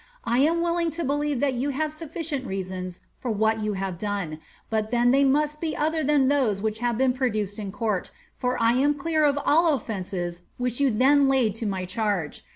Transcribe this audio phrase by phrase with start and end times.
[0.25, 4.39] I am willing to believe that you have sufficient reasons for what you have done,
[4.67, 8.59] but then they must be other than those which have been produced in court, for
[8.59, 12.43] I am clear of all the ounces which you then laid to my charge.